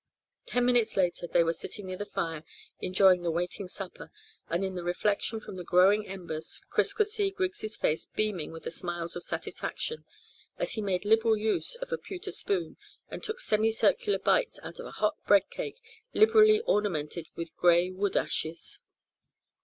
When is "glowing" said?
5.63-6.07